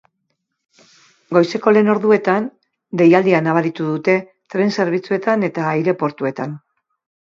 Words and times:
Goizeko 1.37 1.73
lehen 1.75 1.91
orduetan, 1.95 2.49
deialdia 3.03 3.45
nabaritu 3.51 3.93
dute 3.93 4.19
tren-zerbitzuetan 4.57 5.51
eta 5.55 5.73
aireportuetan. 5.79 6.63